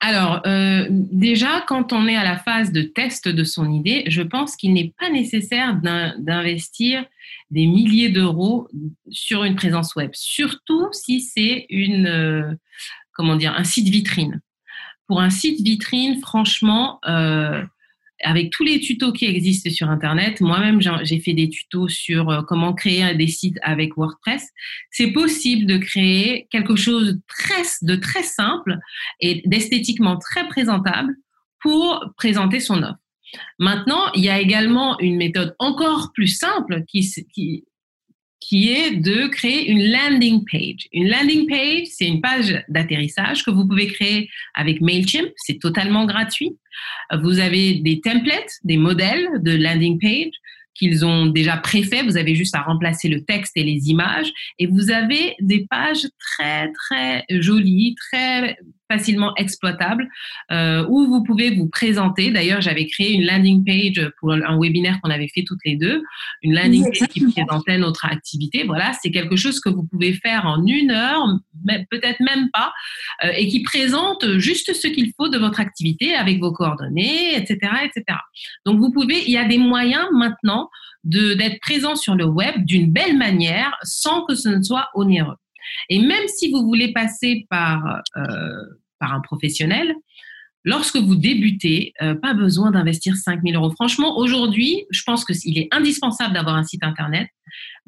[0.00, 4.22] Alors, euh, déjà, quand on est à la phase de test de son idée, je
[4.22, 5.76] pense qu'il n'est pas nécessaire
[6.18, 7.04] d'investir
[7.50, 8.68] des milliers d'euros
[9.10, 12.54] sur une présence web, surtout si c'est une, euh,
[13.12, 14.40] comment dire, un site vitrine.
[15.06, 17.62] Pour un site vitrine, franchement, euh,
[18.22, 22.42] avec tous les tutos qui existent sur Internet, moi-même j'ai fait des tutos sur euh,
[22.42, 24.48] comment créer des sites avec WordPress.
[24.90, 27.18] C'est possible de créer quelque chose
[27.82, 28.78] de très simple
[29.20, 31.14] et d'esthétiquement très présentable
[31.60, 32.98] pour présenter son offre.
[33.58, 37.64] Maintenant, il y a également une méthode encore plus simple qui, qui,
[38.52, 40.86] qui est de créer une landing page.
[40.92, 46.04] Une landing page, c'est une page d'atterrissage que vous pouvez créer avec Mailchimp, c'est totalement
[46.04, 46.58] gratuit.
[47.22, 50.34] Vous avez des templates, des modèles de landing page
[50.74, 52.02] qu'ils ont déjà préfait.
[52.02, 54.30] Vous avez juste à remplacer le texte et les images.
[54.58, 58.58] Et vous avez des pages très, très jolies, très
[58.92, 60.08] facilement exploitables,
[60.50, 62.30] euh, où vous pouvez vous présenter.
[62.30, 66.02] D'ailleurs, j'avais créé une landing page pour un webinaire qu'on avait fait toutes les deux,
[66.42, 68.64] une landing page qui présentait notre activité.
[68.64, 71.26] Voilà, c'est quelque chose que vous pouvez faire en une heure,
[71.90, 72.72] peut-être même pas,
[73.24, 77.58] euh, et qui présente juste ce qu'il faut de votre activité avec vos coordonnées, etc.,
[77.84, 78.18] etc.
[78.66, 80.68] Donc, vous pouvez, il y a des moyens maintenant
[81.04, 85.36] d'être présent sur le web d'une belle manière sans que ce ne soit onéreux.
[85.88, 88.22] Et même si vous voulez passer par, euh,
[89.02, 89.96] par un professionnel,
[90.64, 93.74] lorsque vous débutez, euh, pas besoin d'investir 5 000 euros.
[93.74, 97.28] Franchement, aujourd'hui, je pense qu'il est indispensable d'avoir un site Internet,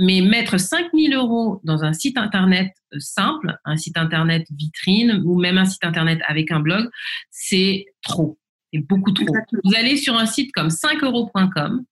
[0.00, 5.22] mais mettre 5 000 euros dans un site Internet euh, simple, un site Internet vitrine
[5.24, 6.88] ou même un site Internet avec un blog,
[7.30, 8.36] c'est trop.
[8.72, 9.32] C'est beaucoup trop.
[9.62, 11.84] Vous allez sur un site comme 5euros.com,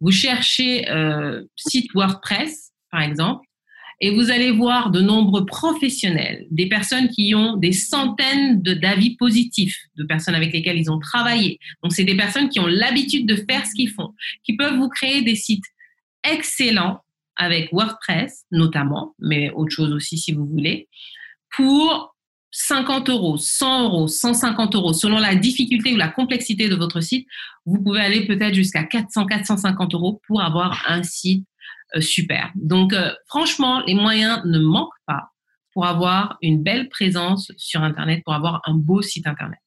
[0.00, 3.47] vous cherchez euh, site WordPress, par exemple,
[4.00, 9.76] et vous allez voir de nombreux professionnels, des personnes qui ont des centaines d'avis positifs,
[9.96, 11.58] de personnes avec lesquelles ils ont travaillé.
[11.82, 14.88] Donc, c'est des personnes qui ont l'habitude de faire ce qu'ils font, qui peuvent vous
[14.88, 15.64] créer des sites
[16.22, 17.00] excellents
[17.36, 20.88] avec WordPress notamment, mais autre chose aussi si vous voulez,
[21.56, 22.14] pour
[22.50, 27.26] 50 euros, 100 euros, 150 euros, selon la difficulté ou la complexité de votre site,
[27.66, 31.44] vous pouvez aller peut-être jusqu'à 400, 450 euros pour avoir un site
[32.00, 32.50] super.
[32.54, 35.30] Donc, euh, franchement, les moyens ne manquent pas
[35.72, 39.58] pour avoir une belle présence sur Internet, pour avoir un beau site Internet.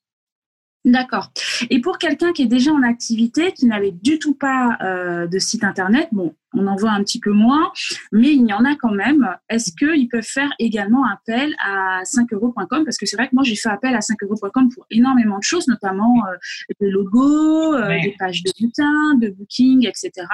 [0.84, 1.32] D'accord.
[1.70, 5.38] Et pour quelqu'un qui est déjà en activité, qui n'avait du tout pas euh, de
[5.38, 7.72] site internet, bon, on en voit un petit peu moins,
[8.12, 9.30] mais il y en a quand même.
[9.48, 13.56] Est-ce qu'ils peuvent faire également appel à 5euros.com Parce que c'est vrai que moi, j'ai
[13.56, 16.36] fait appel à 5euros.com pour énormément de choses, notamment euh,
[16.80, 20.26] des logos, euh, des pages de bulletins, de booking, etc.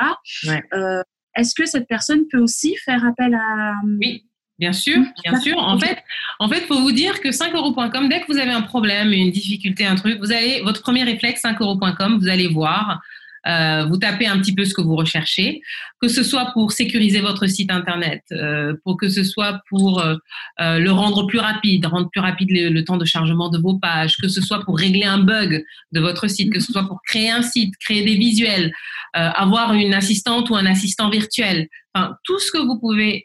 [1.38, 3.74] Est-ce que cette personne peut aussi faire appel à...
[3.84, 4.24] Oui.
[4.60, 5.56] Bien sûr, bien sûr.
[5.60, 6.00] En fait,
[6.40, 9.86] en fait, faut vous dire que 5euros.com, dès que vous avez un problème, une difficulté,
[9.86, 13.00] un truc, vous allez, votre premier réflexe, 5euros.com, vous allez voir,
[13.48, 15.62] euh, vous tapez un petit peu ce que vous recherchez,
[16.02, 20.16] que ce soit pour sécuriser votre site internet, euh, pour que ce soit pour euh,
[20.58, 24.28] le rendre plus rapide, rendre plus rapide le, temps de chargement de vos pages, que
[24.28, 27.42] ce soit pour régler un bug de votre site, que ce soit pour créer un
[27.42, 28.74] site, créer des visuels,
[29.14, 31.68] avoir une assistante ou un assistant virtuel.
[32.24, 33.24] Tout ce que vous pouvez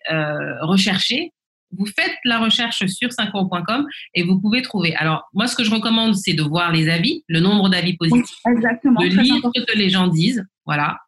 [0.63, 1.33] rechercher,
[1.77, 4.95] vous faites la recherche sur 5euros.com et vous pouvez trouver.
[4.97, 8.39] Alors, moi, ce que je recommande, c'est de voir les avis, le nombre d'avis positifs,
[8.47, 10.99] de lire ce que les gens disent, voilà,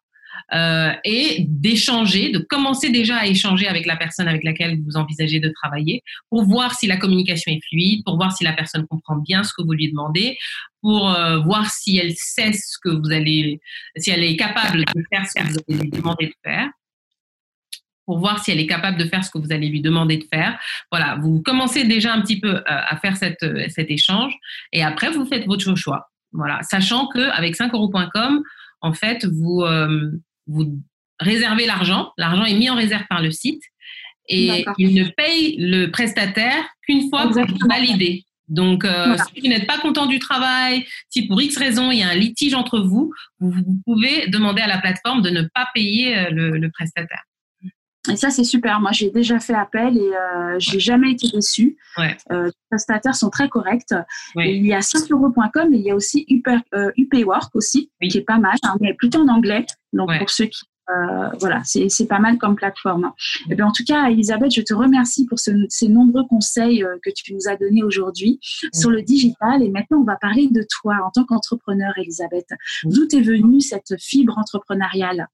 [0.53, 5.39] euh, et d'échanger, de commencer déjà à échanger avec la personne avec laquelle vous envisagez
[5.39, 9.15] de travailler pour voir si la communication est fluide, pour voir si la personne comprend
[9.15, 10.37] bien ce que vous lui demandez,
[10.81, 13.59] pour euh, voir si elle sait ce que vous allez,
[13.97, 16.69] si elle est capable de faire ce que vous allez lui demander de faire
[18.05, 20.25] pour voir si elle est capable de faire ce que vous allez lui demander de
[20.31, 20.57] faire.
[20.91, 24.33] Voilà, vous commencez déjà un petit peu euh, à faire cette, euh, cet échange
[24.71, 26.09] et après vous faites votre choix.
[26.31, 28.43] Voilà, sachant que avec 5euros.com,
[28.81, 30.11] en fait, vous, euh,
[30.47, 30.79] vous
[31.19, 32.11] réservez l'argent.
[32.17, 33.63] L'argent est mis en réserve par le site
[34.27, 38.23] et il ne paye le prestataire qu'une fois que vous validez.
[38.47, 42.09] Donc, si vous n'êtes pas content du travail, si pour X raison il y a
[42.09, 46.67] un litige entre vous, vous, pouvez demander à la plateforme de ne pas payer le
[46.69, 47.23] prestataire.
[48.11, 48.79] Et ça, c'est super.
[48.79, 51.77] Moi, j'ai déjà fait appel et euh, j'ai jamais été déçue.
[51.97, 52.17] Ouais.
[52.31, 53.93] Euh, les prestataires sont très corrects.
[54.35, 58.25] il y a 5euros.com et il y a aussi UP, euh, UPwork aussi, qui est
[58.25, 59.65] pas mal, hein, mais plutôt en anglais.
[59.93, 60.61] Donc, pour ceux qui.
[60.89, 63.11] Euh, voilà, c'est pas mal comme plateforme.
[63.47, 66.97] Et eh bien, en tout cas, Elisabeth, je te remercie pour ces nombreux conseils euh,
[67.03, 68.39] que tu nous as donnés aujourd'hui
[68.71, 69.63] sur le digital.
[69.63, 72.47] Et maintenant, on va parler de toi en tant qu'entrepreneur, Elisabeth.
[72.83, 75.27] D'où est venue cette fibre entrepreneuriale?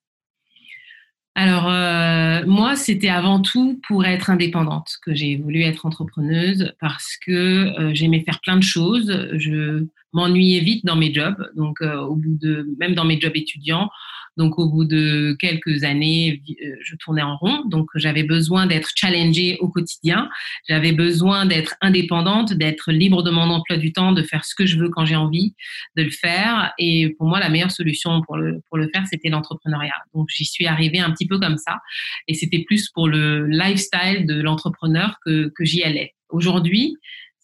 [1.34, 7.16] Alors, euh, moi, c'était avant tout pour être indépendante que j'ai voulu être entrepreneuse parce
[7.26, 9.30] que euh, j'aimais faire plein de choses.
[9.34, 11.50] Je m'ennuyais vite dans mes jobs.
[11.56, 13.90] Donc, euh, au bout de, même dans mes jobs étudiants,
[14.38, 17.64] donc au bout de quelques années, euh, je tournais en rond.
[17.66, 20.30] Donc j'avais besoin d'être challengée au quotidien.
[20.70, 24.66] J'avais besoin d'être indépendante, d'être libre de mon emploi du temps, de faire ce que
[24.66, 25.54] je veux quand j'ai envie
[25.98, 26.74] de le faire.
[26.78, 29.94] Et pour moi, la meilleure solution pour le, pour le faire, c'était l'entrepreneuriat.
[30.14, 31.80] Donc j'y suis arrivée un petit peu comme ça.
[32.28, 36.14] Et c'était plus pour le lifestyle de l'entrepreneur que, que j'y allais.
[36.30, 36.96] Aujourd'hui,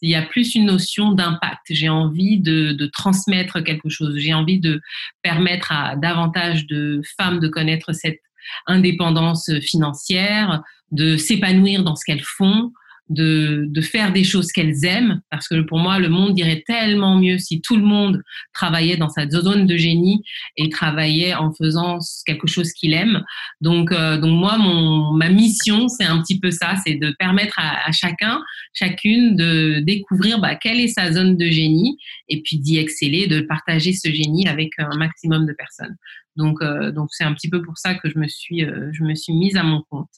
[0.02, 1.68] il y a plus une notion d'impact.
[1.70, 4.18] J'ai envie de, transmettre quelque chose.
[4.18, 4.82] J'ai envie de
[5.22, 8.20] permettre à davantage de femmes de connaître cette
[8.66, 12.72] indépendance financière, de s'épanouir dans ce qu'elles font,
[13.10, 17.18] de, de faire des choses qu'elles aiment, parce que pour moi, le monde irait tellement
[17.18, 18.22] mieux si tout le monde
[18.54, 20.24] travaillait dans sa zone de génie
[20.58, 23.24] et travaillait en faisant quelque chose qu'il aime.
[23.62, 27.60] Donc, euh, donc moi, mon, ma mission, c'est un petit peu ça, c'est de permettre
[27.60, 28.42] à, chacun,
[28.74, 31.98] chacune de découvrir bah, quelle est sa zone de génie
[32.30, 35.96] et puis d'y exceller, de partager ce génie avec un maximum de personnes.
[36.36, 39.04] Donc, euh, donc c'est un petit peu pour ça que je me suis, euh, je
[39.04, 40.10] me suis mise à mon compte.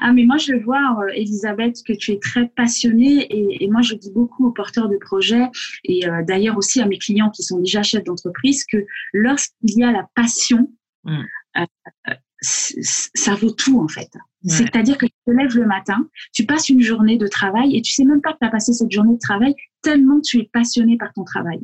[0.00, 3.94] Ah, mais moi, je vois, euh, Elisabeth, que tu es très passionnée et, moi, je
[3.94, 5.48] dis beaucoup aux porteurs de projets
[5.84, 9.84] et euh, d'ailleurs aussi à mes clients qui sont déjà chefs d'entreprise que lorsqu'il y
[9.84, 10.70] a la passion,
[11.04, 11.22] mmh.
[11.58, 14.10] euh, ça vaut tout en fait.
[14.44, 17.92] C'est-à-dire que tu te lèves le matin, tu passes une journée de travail et tu
[17.92, 20.96] sais même pas que tu as passé cette journée de travail tellement tu es passionné
[20.96, 21.60] par ton travail.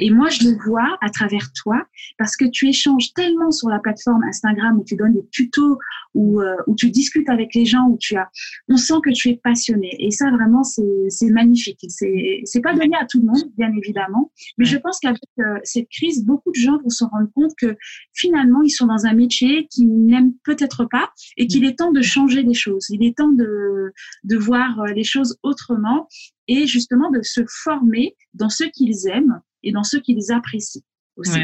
[0.00, 1.86] Et moi, je le vois à travers toi
[2.18, 5.78] parce que tu échanges tellement sur la plateforme Instagram où tu donnes des tutos,
[6.14, 8.28] où, euh, où tu discutes avec les gens, où tu as,
[8.68, 9.94] on sent que tu es passionné.
[9.98, 11.78] Et ça, vraiment, c'est magnifique.
[11.88, 15.88] C'est pas donné à tout le monde, bien évidemment, mais je pense qu'avec euh, cette
[15.88, 17.76] crise, beaucoup de gens vont se rendre compte que
[18.12, 22.02] finalement, ils sont dans un métier qu'ils n'aiment peut-être pas et qu'il est temps de
[22.02, 22.86] changer les choses.
[22.90, 23.92] Il est temps de,
[24.24, 26.08] de voir euh, les choses autrement
[26.48, 30.82] et justement de se former dans ce qu'ils aiment et dans ce qu'ils apprécient
[31.16, 31.40] aussi.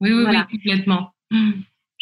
[0.00, 1.12] Oui, oui, oui, complètement.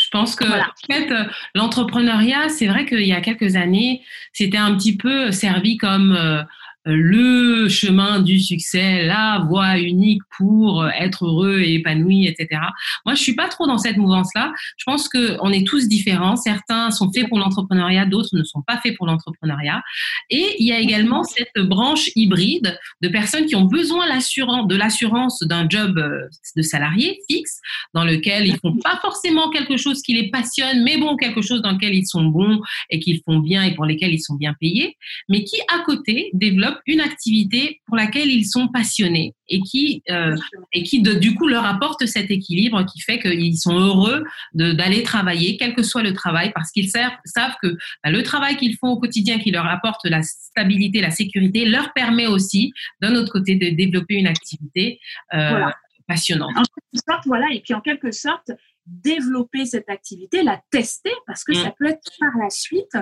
[0.00, 1.24] Je pense que en fait, euh,
[1.54, 6.42] l'entrepreneuriat, c'est vrai qu'il y a quelques années, c'était un petit peu servi comme euh,
[6.84, 12.60] le chemin du succès, la voie unique pour être heureux et épanoui, etc.
[13.04, 14.52] Moi, je suis pas trop dans cette mouvance-là.
[14.76, 16.36] Je pense que on est tous différents.
[16.36, 19.82] Certains sont faits pour l'entrepreneuriat, d'autres ne sont pas faits pour l'entrepreneuriat.
[20.30, 25.42] Et il y a également cette branche hybride de personnes qui ont besoin de l'assurance
[25.42, 27.60] d'un job euh, de salarié fixe,
[27.94, 31.62] dans lequel ils font pas forcément quelque chose qui les passionne, mais bon, quelque chose
[31.62, 34.54] dans lequel ils sont bons et qu'ils font bien et pour lesquels ils sont bien
[34.58, 34.96] payés,
[35.28, 40.36] mais qui à côté développent une activité pour laquelle ils sont passionnés et qui, euh,
[40.72, 45.56] et qui du coup leur apporte cet équilibre qui fait qu'ils sont heureux d'aller travailler,
[45.56, 48.98] quel que soit le travail, parce qu'ils savent que bah, le travail qu'ils font au
[48.98, 53.70] quotidien, qui leur apporte la stabilité, la sécurité, leur permet aussi, d'un autre côté, de
[53.70, 55.00] développer une activité
[55.34, 55.66] euh,
[56.06, 56.50] passionnante.
[56.56, 58.50] En quelque sorte, voilà, et puis en quelque sorte,
[58.90, 61.74] développer cette activité, la tester, parce que ça mm.
[61.78, 62.96] peut être par la suite,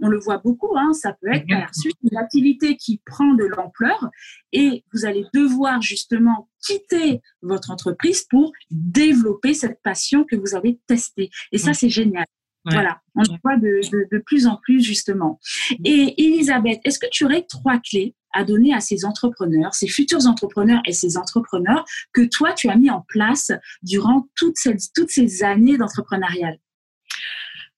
[0.00, 3.34] on le voit beaucoup, hein, ça peut être par la suite une activité qui prend
[3.34, 4.08] de l'ampleur
[4.52, 10.80] et vous allez devoir justement quitter votre entreprise pour développer cette passion que vous avez
[10.86, 11.30] testée.
[11.52, 11.74] Et ça, mm.
[11.74, 12.26] c'est génial.
[12.66, 13.80] Voilà, on le voit de,
[14.10, 15.38] de, plus en plus justement.
[15.70, 15.82] Mm.
[15.84, 20.26] Et Elisabeth, est-ce que tu aurais trois clés à donner à ces entrepreneurs, ces futurs
[20.26, 25.10] entrepreneurs et ces entrepreneurs que toi, tu as mis en place durant toutes ces, toutes
[25.10, 26.54] ces années d'entrepreneuriat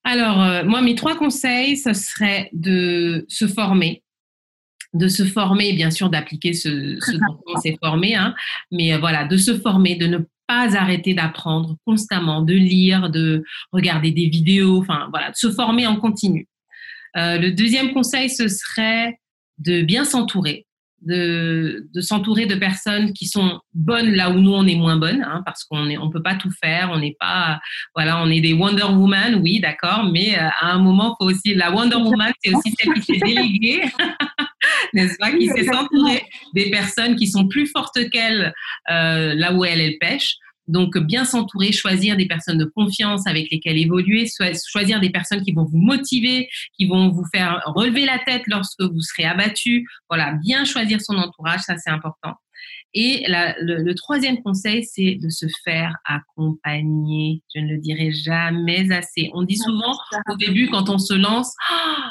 [0.04, 4.02] Alors, euh, moi, mes trois conseils, ce serait de se former,
[4.94, 8.34] de se former, bien sûr, d'appliquer ce, ce dont on s'est formé, hein,
[8.72, 13.44] mais euh, voilà, de se former, de ne pas arrêter d'apprendre constamment, de lire, de
[13.72, 16.48] regarder des vidéos, enfin voilà, de se former en continu.
[17.16, 19.18] Euh, le deuxième conseil, ce serait
[19.58, 20.66] de bien s'entourer,
[21.02, 25.22] de, de s'entourer de personnes qui sont bonnes là où nous on est moins bonnes,
[25.22, 27.60] hein, parce qu'on est, on peut pas tout faire, on n'est pas,
[27.94, 31.54] voilà, on est des Wonder Woman, oui, d'accord, mais euh, à un moment, faut aussi
[31.54, 33.82] la Wonder Woman, c'est aussi celle qui s'est déléguée,
[34.94, 38.52] n'est-ce pas, qui sait s'entourer des personnes qui sont plus fortes qu'elle
[38.90, 40.36] euh, là où elle, elle pêche.
[40.68, 44.26] Donc, bien s'entourer, choisir des personnes de confiance avec lesquelles évoluer,
[44.70, 48.82] choisir des personnes qui vont vous motiver, qui vont vous faire relever la tête lorsque
[48.82, 49.86] vous serez abattu.
[50.08, 52.34] Voilà, bien choisir son entourage, ça c'est important.
[52.94, 57.42] Et le, troisième conseil, c'est de se faire accompagner.
[57.54, 59.30] Je ne le dirai jamais assez.
[59.34, 59.98] On dit souvent
[60.30, 61.54] au début quand on se lance,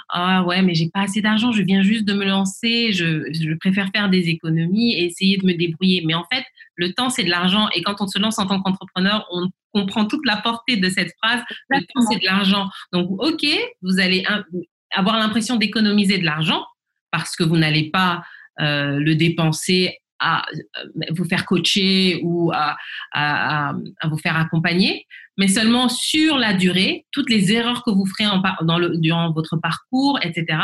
[0.09, 3.53] ah ouais, mais j'ai pas assez d'argent, je viens juste de me lancer, je, je
[3.55, 6.03] préfère faire des économies et essayer de me débrouiller.
[6.05, 6.43] Mais en fait,
[6.75, 7.67] le temps, c'est de l'argent.
[7.73, 11.13] Et quand on se lance en tant qu'entrepreneur, on comprend toute la portée de cette
[11.21, 11.41] phrase.
[11.69, 12.69] Le temps, c'est de l'argent.
[12.93, 13.45] Donc, OK,
[13.81, 14.23] vous allez
[14.91, 16.63] avoir l'impression d'économiser de l'argent
[17.11, 18.23] parce que vous n'allez pas
[18.59, 22.77] euh, le dépenser à euh, vous faire coacher ou à,
[24.03, 25.05] vous faire accompagner,
[25.37, 29.31] mais seulement sur la durée, toutes les erreurs que vous ferez en, dans le, durant
[29.31, 30.57] votre parcours, etc.,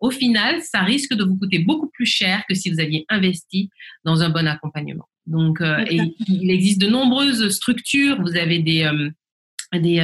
[0.00, 3.70] au final, ça risque de vous coûter beaucoup plus cher que si vous aviez investi
[4.04, 5.08] dans un bon accompagnement.
[5.26, 8.20] Donc, euh, il existe de nombreuses structures.
[8.20, 9.08] Vous avez des, euh,
[9.78, 10.00] des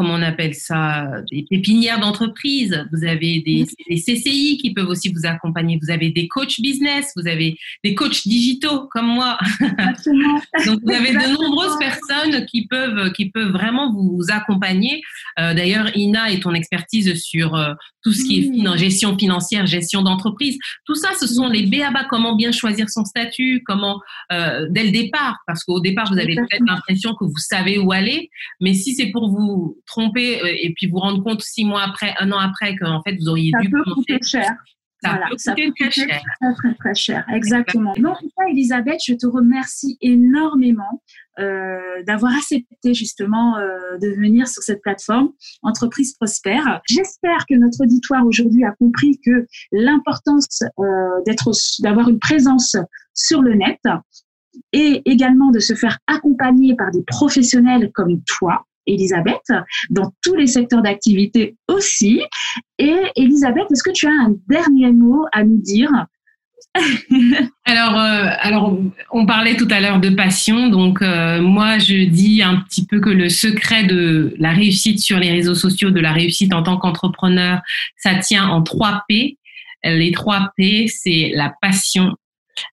[0.00, 3.66] comment on appelle ça, des pépinières d'entreprise, vous avez des,
[3.98, 8.26] CCI qui peuvent aussi vous accompagner, vous avez des coachs business, vous avez des coachs
[8.26, 9.36] digitaux comme moi.
[10.64, 15.02] Donc vous avez de nombreuses personnes qui peuvent, qui peuvent vraiment vous accompagner.
[15.38, 20.00] Euh, d'ailleurs, Ina est ton expertise sur euh, tout ce qui est gestion financière, gestion
[20.02, 20.58] d'entreprise.
[20.86, 24.00] Tout ça, ce sont les BABA, comment bien choisir son statut, comment,
[24.32, 27.92] euh, dès le départ, parce qu'au départ, vous avez peut-être l'impression que vous savez où
[27.92, 31.82] aller, mais si c'est pour vous tromper euh, et puis vous rendre compte six mois
[31.82, 34.50] après, un an après, qu'en fait, vous auriez ça dû peut coûter cher.
[35.02, 35.18] Ça
[35.54, 36.22] peut coûter très cher.
[36.40, 37.24] Très, très, très cher.
[37.32, 37.92] Exactement.
[37.96, 38.18] Donc,
[38.50, 41.02] Elisabeth, je te remercie énormément
[41.38, 45.30] euh, d'avoir accepté justement euh, de venir sur cette plateforme
[45.62, 46.80] Entreprise Prospère.
[46.86, 50.84] J'espère que notre auditoire aujourd'hui a compris que l'importance euh,
[51.24, 51.50] d'être,
[51.82, 52.76] d'avoir une présence
[53.14, 53.80] sur le net
[54.72, 59.52] et également de se faire accompagner par des professionnels comme toi Elisabeth,
[59.90, 62.20] dans tous les secteurs d'activité aussi.
[62.78, 65.90] Et Elisabeth, est-ce que tu as un dernier mot à nous dire?
[67.64, 68.78] Alors, euh, alors,
[69.10, 70.68] on parlait tout à l'heure de passion.
[70.68, 75.18] Donc, euh, moi, je dis un petit peu que le secret de la réussite sur
[75.18, 77.60] les réseaux sociaux, de la réussite en tant qu'entrepreneur,
[77.96, 79.36] ça tient en trois P.
[79.82, 82.14] Les trois P, c'est la passion,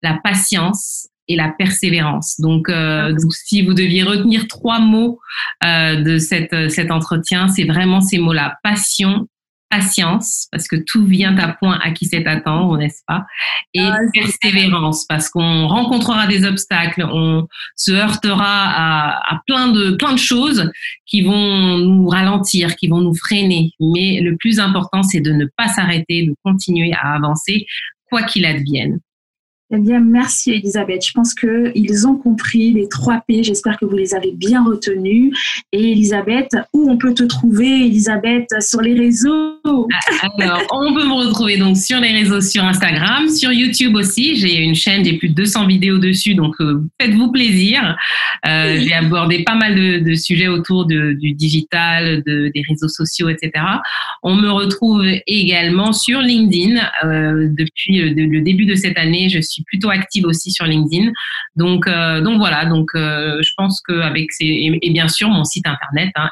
[0.03, 2.40] la patience et la persévérance.
[2.40, 5.20] Donc, euh, donc si vous deviez retenir trois mots
[5.64, 9.28] euh, de cette, cet entretien, c'est vraiment ces mots-là passion,
[9.70, 13.26] patience, parce que tout vient à point à qui sait attendre, n'est-ce pas?
[13.74, 19.92] Et ah, persévérance, parce qu'on rencontrera des obstacles, on se heurtera à, à, plein de
[19.92, 20.72] plein de choses
[21.06, 23.72] qui vont nous ralentir, qui vont nous freiner.
[23.80, 27.66] Mais le plus important, c'est de ne pas s'arrêter, de continuer à avancer,
[28.10, 29.00] quoi qu'il advienne.
[29.70, 31.05] Eh bien, merci Elisabeth.
[31.05, 33.43] Je pense qu'ils ont compris les trois P.
[33.43, 35.38] J'espère que vous les avez bien retenus.
[35.74, 39.57] Et Elisabeth, où on peut te trouver, Elisabeth, sur les réseaux?
[39.65, 44.38] Ah, Alors, on peut me retrouver donc sur les réseaux, sur Instagram, sur YouTube aussi.
[44.38, 47.97] J'ai une chaîne, j'ai plus de 200 vidéos dessus, donc euh, faites-vous plaisir.
[48.47, 53.51] Euh, j'ai abordé pas mal de, sujets autour du digital, de, des réseaux sociaux, etc.
[54.24, 56.80] On me retrouve également sur LinkedIn.
[57.03, 61.12] Euh, depuis le début de cette année, je suis plutôt active aussi sur LinkedIn.
[61.55, 62.66] Donc, euh, donc voilà.
[62.66, 66.30] Donc, euh, je pense qu'avec ces et, bien sûr mon site internet, hein,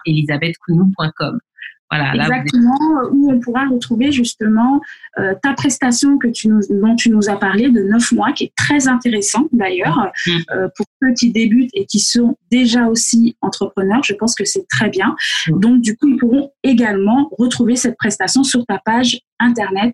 [1.91, 2.80] Voilà, Exactement,
[3.11, 4.82] où on pourra retrouver justement
[5.19, 8.45] euh, ta prestation que tu nous, dont tu nous as parlé de neuf mois, qui
[8.45, 10.69] est très intéressant d'ailleurs mm.
[10.76, 14.01] pour ceux qui débutent et qui sont déjà aussi entrepreneurs.
[14.03, 15.15] Je pense que c'est très bien.
[15.47, 15.59] Mm.
[15.59, 19.93] Donc du coup, ils pourront également retrouver cette prestation sur ta page internet.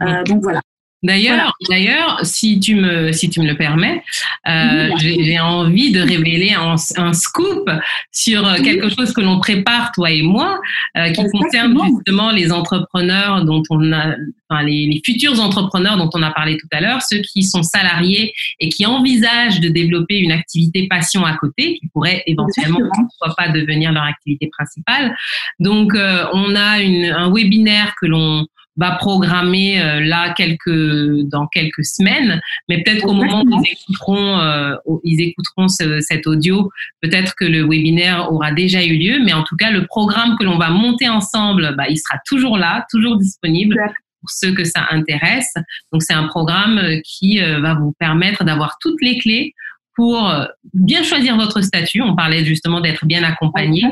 [0.00, 0.24] Mm.
[0.24, 0.60] Donc voilà.
[1.02, 4.02] D'ailleurs, d'ailleurs, si tu me si tu me le permets,
[4.46, 7.70] euh, j'ai envie de révéler un, un scoop
[8.12, 10.60] sur euh, quelque chose que l'on prépare toi et moi,
[10.98, 14.14] euh, qui concerne justement les entrepreneurs dont on a,
[14.50, 17.62] enfin les, les, futurs entrepreneurs dont on a parlé tout à l'heure, ceux qui sont
[17.62, 22.80] salariés et qui envisagent de développer une activité passion à côté, qui pourrait éventuellement
[23.16, 25.16] soit pas devenir leur activité principale.
[25.60, 28.46] Donc, euh, on a une, un webinaire que l'on
[28.76, 34.38] va programmer euh, là quelques dans quelques semaines, mais peut-être qu'au moment où ils écouteront
[34.38, 36.70] euh, ils écouteront cet audio,
[37.02, 40.44] peut-être que le webinaire aura déjà eu lieu, mais en tout cas le programme que
[40.44, 43.76] l'on va monter ensemble, bah, il sera toujours là, toujours disponible
[44.20, 45.54] pour ceux que ça intéresse.
[45.92, 49.54] Donc c'est un programme euh, qui va vous permettre d'avoir toutes les clés
[50.00, 52.00] pour euh, bien choisir votre statut.
[52.00, 53.82] On parlait justement d'être bien accompagné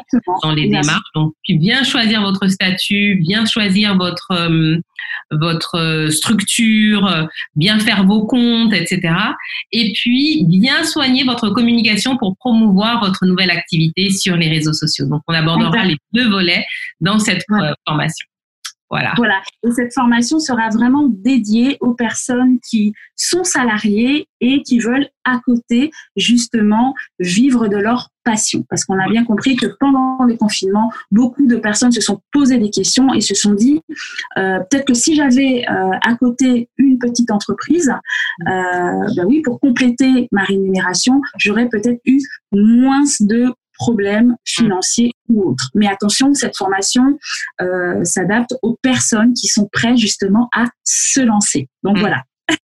[0.43, 1.11] dans les démarches.
[1.15, 4.79] Donc, bien choisir votre statut, bien choisir votre euh,
[5.31, 9.15] votre euh, structure, bien faire vos comptes, etc.
[9.71, 15.05] Et puis bien soigner votre communication pour promouvoir votre nouvelle activité sur les réseaux sociaux.
[15.11, 16.65] Donc, on abordera les deux volets
[17.03, 17.45] dans cette
[17.87, 18.27] formation.
[18.91, 19.13] Voilà.
[19.17, 19.41] voilà.
[19.67, 25.41] Et cette formation sera vraiment dédiée aux personnes qui sont salariées et qui veulent à
[25.45, 28.65] côté justement vivre de leur passion.
[28.69, 32.59] Parce qu'on a bien compris que pendant le confinement, beaucoup de personnes se sont posées
[32.59, 33.81] des questions et se sont dit
[34.39, 39.61] euh, peut-être que si j'avais euh, à côté une petite entreprise, euh, ben oui, pour
[39.61, 42.21] compléter ma rémunération, j'aurais peut-être eu
[42.53, 45.71] moins de problèmes financiers ou autres.
[45.75, 47.19] Mais attention, cette formation
[47.61, 51.69] euh, s'adapte aux personnes qui sont prêtes justement à se lancer.
[51.83, 52.01] Donc mm.
[52.01, 52.23] voilà,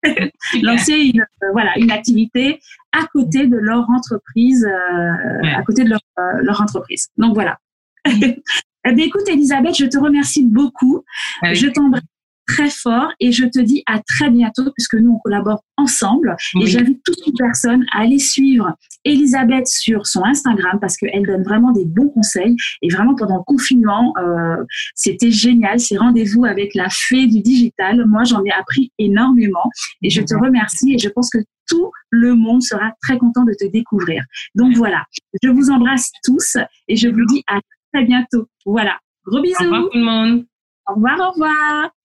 [0.62, 2.61] lancer une, euh, voilà, une activité
[2.92, 6.00] à côté de leur entreprise, euh, à côté de leur,
[6.42, 7.09] leur, entreprise.
[7.16, 7.59] Donc voilà.
[8.07, 11.04] eh bien, écoute, Elisabeth, je te remercie beaucoup.
[11.42, 12.02] Je t'embrasse
[12.47, 13.12] très fort.
[13.20, 16.36] et je te dis à très bientôt puisque nous, on collabore ensemble.
[16.61, 18.74] Et j'invite toutes les personnes à aller suivre
[19.05, 22.57] Elisabeth sur son Instagram parce qu'elle donne vraiment des bons conseils.
[22.82, 24.57] Et vraiment, pendant le confinement, euh,
[24.94, 25.80] c'était génial.
[25.80, 29.70] Ces rendez-vous avec la fée du digital, moi, j'en ai appris énormément.
[30.03, 31.38] Et je te remercie et je pense que
[31.68, 34.22] tout le monde sera très content de te découvrir.
[34.55, 35.05] Donc voilà,
[35.42, 36.57] je vous embrasse tous
[36.88, 37.59] et je vous dis à
[37.92, 38.49] très bientôt.
[38.64, 39.57] Voilà, gros bisous.
[39.61, 40.47] Au revoir tout le monde.
[40.88, 41.95] Au revoir, au revoir.